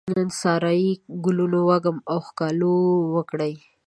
د 0.09 0.13
سارایې 0.41 0.91
ګلونو 1.23 1.59
وږم 1.69 1.97
او 2.11 2.17
ښکالو 2.27 2.73
وکرې 3.15 3.53